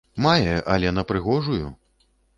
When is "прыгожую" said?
1.13-1.67